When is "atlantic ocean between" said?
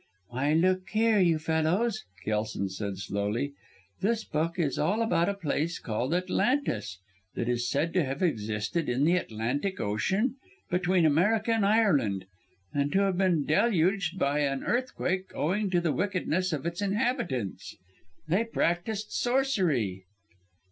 9.17-11.05